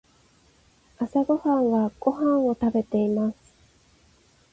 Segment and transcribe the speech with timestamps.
[0.97, 3.37] 朝ごはんはご飯を食べています。